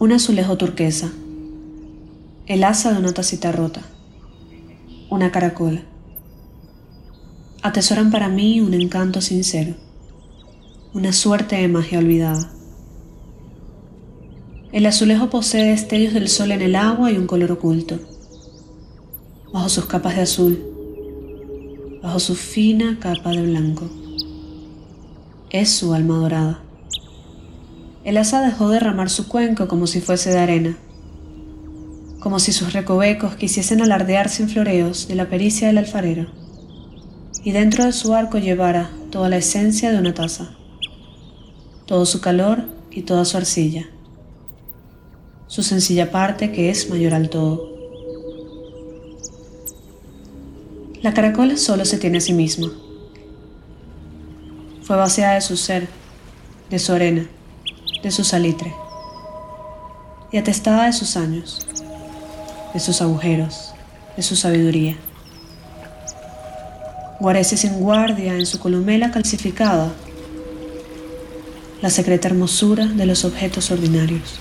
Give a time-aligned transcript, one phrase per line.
[0.00, 1.10] Un azulejo turquesa.
[2.46, 3.82] El asa de una tacita rota.
[5.10, 5.82] Una caracola.
[7.62, 9.74] Atesoran para mí un encanto sincero.
[10.94, 12.52] Una suerte de magia olvidada.
[14.70, 17.98] El azulejo posee destellos del sol en el agua y un color oculto.
[19.52, 20.62] Bajo sus capas de azul.
[22.04, 23.90] Bajo su fina capa de blanco.
[25.50, 26.67] Es su alma dorada.
[28.08, 30.78] El asa dejó derramar su cuenco como si fuese de arena,
[32.20, 36.26] como si sus recovecos quisiesen alardear sin floreos de la pericia del alfarero,
[37.44, 40.56] y dentro de su arco llevara toda la esencia de una taza,
[41.84, 43.90] todo su calor y toda su arcilla,
[45.46, 47.76] su sencilla parte que es mayor al todo.
[51.02, 52.72] La caracola solo se tiene a sí misma.
[54.80, 55.88] Fue vaciada de su ser,
[56.70, 57.28] de su arena,
[58.02, 58.74] de su salitre
[60.30, 61.66] y atestada de sus años,
[62.74, 63.72] de sus agujeros,
[64.16, 64.96] de su sabiduría.
[67.20, 69.92] Guarece sin guardia en su columela calcificada
[71.82, 74.40] la secreta hermosura de los objetos ordinarios.